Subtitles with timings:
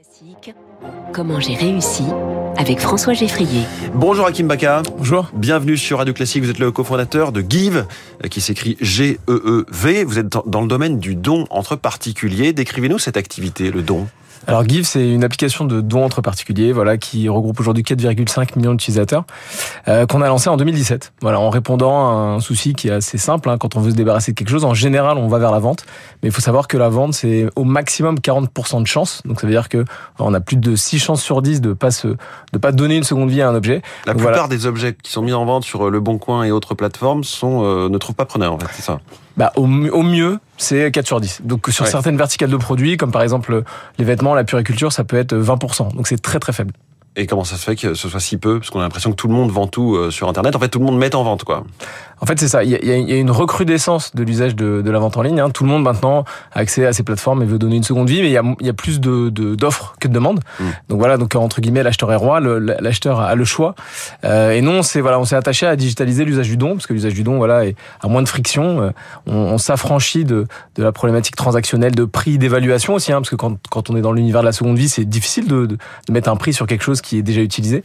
[0.00, 0.54] Classique,
[1.12, 2.04] Comment j'ai réussi
[2.56, 3.64] avec François Geffrier.
[3.94, 4.82] Bonjour Hakim Baka.
[4.96, 5.28] Bonjour.
[5.34, 6.42] Bienvenue sur Radio Classique.
[6.42, 7.84] Vous êtes le cofondateur de Give,
[8.24, 10.04] euh, qui s'écrit G-E-E-V.
[10.04, 12.54] Vous êtes dans le domaine du don entre particuliers.
[12.54, 14.06] Décrivez-nous cette activité, le don.
[14.46, 18.72] Alors Give, c'est une application de dons entre particuliers, voilà, qui regroupe aujourd'hui 4,5 millions
[18.72, 19.24] d'utilisateurs,
[19.86, 21.12] euh, qu'on a lancé en 2017.
[21.20, 23.50] Voilà, en répondant à un souci qui est assez simple.
[23.50, 25.58] Hein, quand on veut se débarrasser de quelque chose, en général, on va vers la
[25.58, 25.84] vente,
[26.22, 29.22] mais il faut savoir que la vente, c'est au maximum 40% de chance.
[29.26, 29.84] Donc ça veut dire que
[30.18, 33.04] on a plus de 6 chances sur 10 de pas se, de pas donner une
[33.04, 33.82] seconde vie à un objet.
[34.06, 34.48] La Donc, plupart voilà.
[34.56, 37.62] des objets qui sont mis en vente sur Le Bon Coin et autres plateformes sont
[37.64, 38.52] euh, ne trouvent pas preneur.
[38.52, 39.00] En fait, c'est ça.
[39.36, 41.42] Bah, au, au mieux, c'est 4 sur 10.
[41.44, 41.90] Donc sur Ouais.
[41.90, 43.62] certaines verticales de produits, comme par exemple
[43.98, 45.94] les vêtements, la puriculture, ça peut être 20%.
[45.96, 46.72] Donc c'est très très faible.
[47.16, 48.58] Et comment ça se fait que ce soit si peu?
[48.60, 50.54] Parce qu'on a l'impression que tout le monde vend tout euh, sur Internet.
[50.54, 51.64] En fait, tout le monde met en vente, quoi.
[52.22, 52.62] En fait, c'est ça.
[52.62, 55.40] Il y, y a- une recrudescence de l'usage de, de la vente en ligne.
[55.40, 55.50] hein.
[55.50, 58.20] Tout le monde maintenant a accès à ces plateformes et veut donner une seconde vie,
[58.22, 60.38] mais il y a, y a plus de de- d'offres que de demandes.
[60.60, 60.64] Mm.
[60.90, 62.38] Donc voilà, donc entre guillemets, l'acheteur est roi.
[62.40, 63.74] L'acheteur a le choix.
[64.24, 66.92] Euh, et non, c'est voilà, on s'est attaché à digitaliser l'usage du don parce que
[66.92, 68.82] l'usage du don, voilà, est à moins de friction.
[68.82, 68.90] Euh,
[69.26, 73.36] On, on s'affranchit de de la problématique transactionnelle, de prix, d'évaluation aussi, hein, parce que
[73.36, 75.76] quand quand on est dans l'univers de la seconde vie, c'est difficile de
[76.08, 77.82] mettre un prix sur quelque chose qui est déjà utilisé.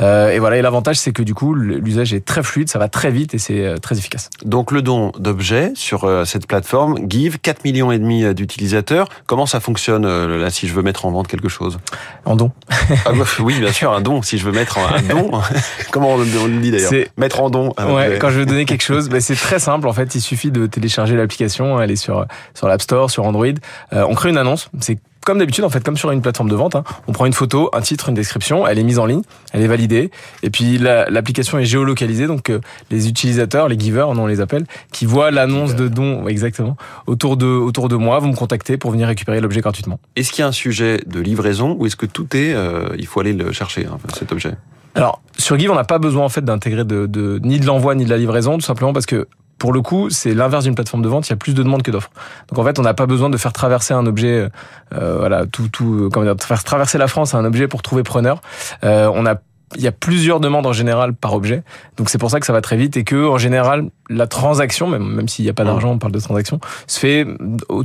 [0.00, 2.88] Euh, et voilà, et l'avantage, c'est que du coup, l'usage est très fluide, ça va
[2.88, 4.30] très vite et c'est euh, très efficace.
[4.44, 9.08] Donc le don d'objets sur euh, cette plateforme Give, 4 millions et demi d'utilisateurs.
[9.26, 11.78] Comment ça fonctionne là si je veux mettre en vente quelque chose?
[12.24, 12.52] En don.
[13.04, 14.22] Ah, bah, Oui, bien sûr, un don.
[14.22, 15.30] Si je veux mettre un don,
[15.90, 16.90] comment on, le dit d'ailleurs?
[17.16, 17.68] Mettre en don.
[17.78, 18.18] Ouais, objet.
[18.18, 19.86] quand je veux donner quelque chose, ben c'est très simple.
[19.86, 21.80] En fait, il suffit de télécharger l'application.
[21.80, 23.46] Elle est sur sur l'App Store, sur Android.
[23.92, 24.70] Euh, on crée une annonce.
[24.80, 26.74] C'est comme d'habitude, en fait, comme sur une plateforme de vente.
[26.74, 26.84] hein.
[27.06, 28.66] On prend une photo, un titre, une description.
[28.66, 30.10] Elle est mise en ligne, elle est validée,
[30.42, 32.26] et puis la- l'application est géolocalisée.
[32.26, 32.60] Donc euh,
[32.90, 37.46] les utilisateurs, les givers, on les appelle, qui voient l'annonce de don, exactement, autour de
[37.46, 40.00] autour de moi, vont me contacter pour venir récupérer l'objet gratuitement.
[40.16, 43.06] Est-ce qu'il y a un sujet de livraison ou est-ce que tout est, euh, il
[43.06, 44.52] faut aller le chercher, hein, cet objet?
[44.94, 47.94] Alors sur Give, on n'a pas besoin en fait d'intégrer de, de ni de l'envoi
[47.94, 51.02] ni de la livraison, tout simplement parce que pour le coup, c'est l'inverse d'une plateforme
[51.02, 51.26] de vente.
[51.28, 52.10] Il y a plus de demandes que d'offres.
[52.48, 54.48] Donc en fait, on n'a pas besoin de faire traverser un objet,
[54.94, 57.82] euh, voilà, tout, tout, euh, comment dire, faire traverser la France à un objet pour
[57.82, 58.40] trouver preneur.
[58.84, 59.36] Euh, on a
[59.76, 61.62] il y a plusieurs demandes en général par objet,
[61.98, 64.86] donc c'est pour ça que ça va très vite et que en général la transaction,
[64.86, 65.66] même même s'il n'y a pas Mmh.
[65.66, 67.26] d'argent, on parle de transaction, se fait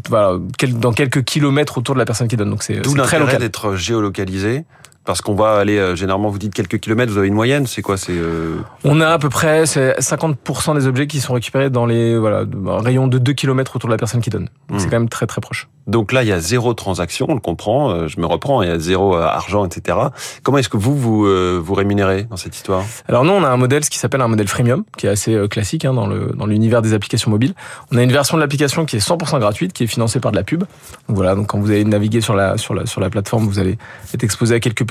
[0.07, 0.37] voilà,
[0.75, 2.51] dans quelques kilomètres autour de la personne qui donne.
[2.51, 3.37] Donc c'est très local.
[3.37, 4.63] d'être géolocalisé.
[5.05, 7.81] Parce qu'on va aller, euh, généralement, vous dites quelques kilomètres, vous avez une moyenne, c'est
[7.81, 8.55] quoi C'est euh,
[8.85, 12.45] On a à peu près c'est 50% des objets qui sont récupérés dans les voilà
[12.67, 14.47] un rayon de 2 km autour de la personne qui donne.
[14.69, 14.79] Donc Hmm.
[14.79, 15.67] c'est quand même très très proche.
[15.85, 18.69] Donc là, il y a zéro transaction, on le comprend, euh, je me reprends, il
[18.69, 19.97] y a zéro argent, etc.
[20.41, 21.25] Comment est-ce que vous, vous,
[21.61, 22.83] vous rémunérez dans cette histoire?
[23.09, 25.37] Alors nous on a un modèle ce qui s'appelle un modèle freemium qui est assez
[25.49, 27.53] classique hein, dans le dans l'univers des applications mobiles.
[27.91, 30.37] On a une version de l'application qui est 100% gratuite qui est financée par de
[30.37, 30.61] la pub.
[30.61, 33.59] Donc voilà, donc quand vous allez naviguer sur la sur la sur la plateforme, vous
[33.59, 33.77] allez
[34.13, 34.85] être exposé à quelques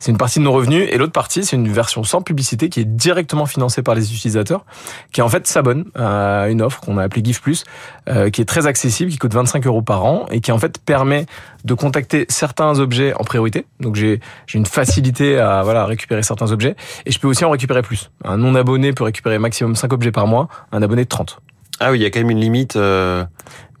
[0.00, 2.80] C'est une partie de nos revenus et l'autre partie, c'est une version sans publicité qui
[2.80, 4.64] est directement financée par les utilisateurs
[5.12, 7.64] qui en fait s'abonnent à une offre qu'on a appelée Give Plus
[8.08, 10.78] euh, qui est très accessible, qui coûte 25 euros par an et qui en fait
[10.78, 11.26] permet
[11.64, 13.66] de contacter certains objets en priorité.
[13.80, 14.20] Donc j'ai
[14.52, 18.10] une facilité à voilà récupérer certains objets et je peux aussi en récupérer plus.
[18.24, 21.40] Un non abonné peut récupérer maximum 5 objets par mois, un abonné 30.
[21.80, 22.76] Ah oui, il y a quand même une limite.
[22.76, 23.24] euh,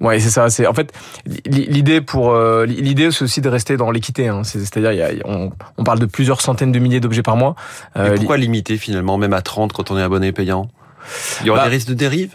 [0.04, 0.50] Ouais, c'est ça.
[0.50, 0.92] C'est en fait
[1.46, 4.28] l'idée pour euh, l'idée c'est aussi de rester dans l'équité.
[4.28, 4.42] Hein.
[4.44, 7.36] C'est- C'est-à-dire, il y a- on, on parle de plusieurs centaines de milliers d'objets par
[7.36, 7.54] mois.
[7.96, 10.68] Euh, mais pourquoi limiter finalement, même à 30 quand on est abonné payant?
[11.40, 12.32] Il y aura Bah, des risques de dérive?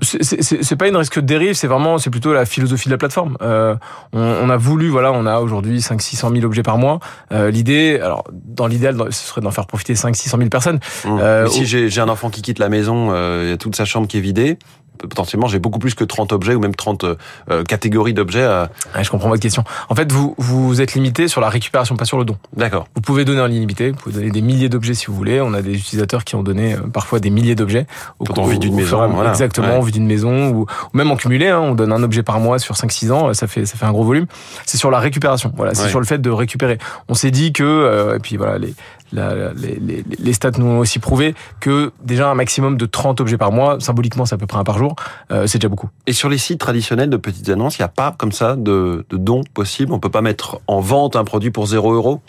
[0.00, 3.36] C'est- pas une risque de dérive, c'est vraiment, c'est plutôt la philosophie de la plateforme.
[3.42, 3.74] Euh,
[4.12, 7.00] on, on a voulu, voilà, on a aujourd'hui 5 600 000 objets par mois.
[7.32, 10.78] Euh, L'idée, alors dans l'idéal, ce serait d'en faire profiter 5 600 000 personnes.
[11.04, 11.18] Hum.
[11.20, 13.52] Euh, Mais si au- j'ai j'ai un enfant qui quitte la maison, euh, il y
[13.52, 14.56] a toute sa chambre qui est vidée,
[14.98, 18.44] potentiellement j'ai beaucoup plus que 30 objets ou même 30 euh, catégories d'objets.
[18.44, 19.64] à- Ouais, je comprends votre question.
[19.88, 22.36] En fait, vous vous êtes limité sur la récupération, pas sur le don.
[22.56, 22.86] D'accord.
[22.94, 25.40] Vous pouvez donner en illimité, vous pouvez donner des milliers d'objets si vous voulez.
[25.40, 27.86] On a des utilisateurs qui ont donné euh, parfois des milliers d'objets.
[28.26, 29.30] Quand on vit d'une maison, voilà.
[29.30, 29.76] Exactement, Ouais.
[29.78, 30.66] on vit d'une maison ou, ou
[30.96, 31.48] même en cumulé.
[31.48, 33.92] Hein, on donne un objet par mois sur 5-6 ans, ça fait ça fait un
[33.92, 34.26] gros volume.
[34.66, 35.52] C'est sur la récupération.
[35.56, 35.88] Voilà, c'est Ouais.
[35.90, 36.78] sur le fait de récupérer.
[37.08, 38.74] On s'est dit que euh, et puis voilà les
[39.12, 43.20] la- les, les, les stats nous ont aussi prouvé que déjà un maximum de 30
[43.20, 44.96] objets par mois, symboliquement c'est à peu près un par jour,
[45.32, 45.88] euh, c'est déjà beaucoup.
[46.06, 49.04] Et sur les sites traditionnels de petites annonces, il n'y a pas comme ça de,
[49.08, 52.20] de dons possibles On peut pas mettre en vente un produit pour 0 euros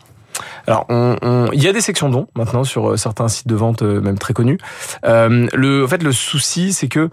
[0.67, 3.55] Alors, on, on- il y a des sections dons maintenant sur euh, certains sites de
[3.55, 4.57] vente, euh, même très connus.
[5.05, 7.09] Euh, le, en fait, le souci, c'est que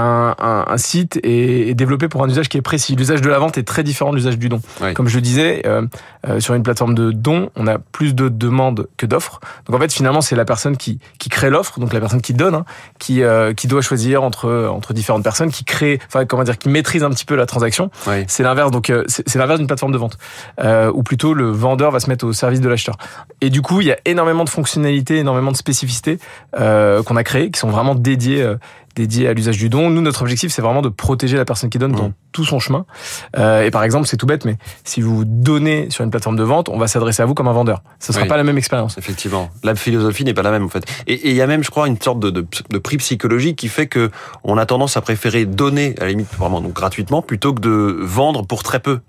[0.00, 2.96] un, un, un site est, est, développé pour un usage qui est précis.
[2.96, 4.60] L'usage de la vente est très différent de l'usage du don.
[4.80, 4.94] Oui.
[4.94, 5.86] Comme je le disais, euh,
[6.28, 9.40] euh, sur une plateforme de don, on a plus de demandes que d'offres.
[9.66, 12.34] Donc en fait, finalement, c'est la personne qui, qui crée l'offre, donc la personne qui
[12.34, 12.64] donne, hein,
[12.98, 16.68] qui, euh, qui doit choisir entre, entre différentes personnes, qui crée, enfin comment dire, qui
[16.68, 17.90] maîtrise un petit peu la transaction.
[18.06, 18.24] Oui.
[18.26, 18.70] C'est l'inverse.
[18.70, 20.18] Donc c'est l'inverse d'une plateforme de vente,
[20.94, 22.96] ou plutôt le vendeur va se mettre au service de l'acheteur.
[23.40, 26.18] Et du coup, il y a énormément de fonctionnalités, énormément de spécificités
[26.52, 28.56] qu'on a créées, qui sont vraiment dédiées.
[28.96, 29.90] Dédiées à l'usage du don.
[29.90, 32.14] Nous, notre objectif, c'est vraiment de protéger la personne qui donne dans Mmh.
[32.32, 32.86] tout son chemin.
[33.38, 36.42] Euh, et par exemple, c'est tout bête, mais si vous donnez sur une plateforme de
[36.42, 37.82] vente, on va s'adresser à vous comme un vendeur.
[37.98, 38.28] Ce sera Oui.
[38.28, 38.98] pas la même expérience.
[38.98, 40.84] Effectivement, la philosophie n'est pas la même en fait.
[41.06, 43.56] Et et il y a même, je crois, une sorte de, de, de prix psychologique
[43.56, 44.10] qui fait que
[44.44, 47.96] on a tendance à préférer donner, à la limite vraiment donc gratuitement, plutôt que de
[48.00, 49.00] vendre pour très peu.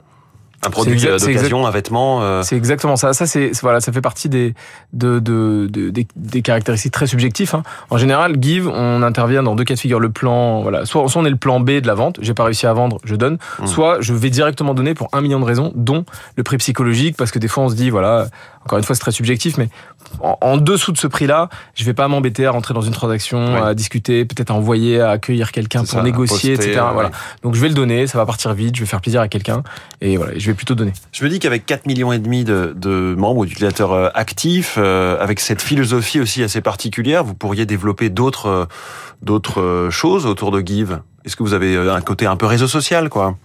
[0.64, 2.22] Un produit euh, d'occasion, un vêtement.
[2.22, 3.14] euh, C'est exactement ça.
[3.14, 4.54] Ça, c'est voilà, ça fait partie des
[4.94, 7.56] de, de, de- des, des caractéristiques très subjectives.
[7.56, 7.64] hein.
[7.90, 10.00] En général, Give, on intervient dans deux cas de figure.
[10.00, 12.44] Le plan, voilà, soit, soit on est le plan B de la vente, j'ai pas
[12.44, 13.38] réussi à vendre, je donne.
[13.60, 13.66] Mm.
[13.68, 16.06] Soit je vais directement donner pour un million de raisons, dont
[16.36, 18.28] le prix psychologique, parce que des fois on se dit, voilà,
[18.66, 19.70] encore une fois c'est très subjectif, mais
[20.20, 23.64] en, en dessous de ce prix-là, je vais pas m'embêter à rentrer dans une transaction,
[23.64, 26.86] à discuter, peut-être à envoyer, à accueillir quelqu'un pour ça, négocier, poster, etc.
[26.86, 26.94] ouais.
[26.94, 27.12] Voilà.
[27.44, 29.64] Donc je vais le donner, ça va partir vite, je vais faire plaisir à quelqu'un,
[30.02, 30.94] et voilà, je vais plutôt donner.
[31.12, 34.76] Je me dis qu'avec 4 millions et demi de, de membres ou d'utilisateurs euh, actifs,
[34.78, 38.66] euh, avec cette philosophie aussi assez particulière, vous pourriez développer d'autres euh,
[39.22, 41.00] d'autres choses autour de Give.
[41.26, 43.36] Est-ce que vous avez un côté un peu réseau social, quoi?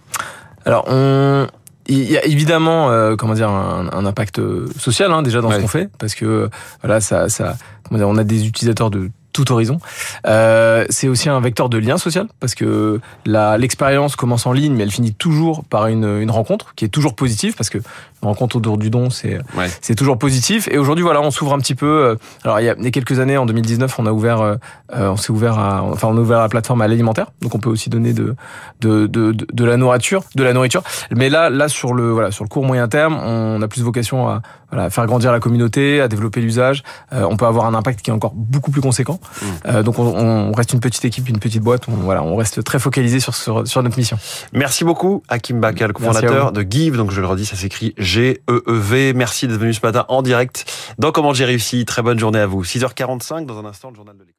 [0.65, 1.47] Alors, on,
[1.87, 5.49] il y a évidemment, euh, comment dire, un, un impact euh, social hein, déjà dans
[5.49, 5.55] Ouais.
[5.55, 6.49] ce qu'on fait, parce que euh,
[6.81, 7.55] voilà, ça, ça,
[7.87, 9.79] comment dire, on a des utilisateurs de tout horizon.
[10.25, 14.83] Euh, c'est aussi un vecteur de lien social, parce que l'expérience commence en ligne, mais
[14.83, 18.55] elle finit toujours par une, une rencontre qui est toujours positive, parce que une rencontre
[18.55, 19.67] autour du don, c'est Ouais.
[19.81, 20.67] c'est toujours positif.
[20.71, 21.85] Et aujourd'hui, voilà, on s'ouvre un petit peu.
[21.85, 24.41] euh, Alors, il y a, il y a quelques années, en 2019, on a ouvert,
[24.41, 24.55] euh,
[24.95, 27.27] euh, on s'est ouvert à, enfin, on a ouvert la plateforme à l'alimentaire.
[27.41, 28.35] Donc, on peut aussi donner de,
[28.81, 30.81] de, de, de, de la nourriture, de la nourriture.
[31.15, 34.27] Mais là, là, sur le, voilà, sur le court moyen terme, on a plus vocation
[34.27, 34.41] à,
[34.71, 36.83] voilà, faire grandir la communauté, à développer l'usage.
[37.13, 39.19] Euh, on peut avoir un impact qui est encore beaucoup plus conséquent.
[39.41, 39.45] Mmh.
[39.65, 41.87] Euh, donc, on, on reste une petite équipe, une petite boîte.
[41.87, 44.17] On, voilà, on reste très focalisé sur, sur, sur notre mission.
[44.53, 46.95] Merci beaucoup, Hakim Bakal, cofondateur de Give.
[46.97, 49.13] Donc, je le redis, ça s'écrit G-E-E-V.
[49.13, 50.65] Merci d'être venu ce matin en direct
[50.97, 51.83] dans Comment j'ai réussi.
[51.85, 52.63] Très bonne journée à vous.
[52.63, 54.36] 6h45 dans un instant, le journal de l'économie.